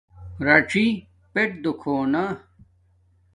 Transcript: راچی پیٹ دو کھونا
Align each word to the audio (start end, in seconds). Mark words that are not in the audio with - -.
راچی 0.45 0.85
پیٹ 1.33 1.49
دو 1.63 1.71
کھونا 1.81 2.23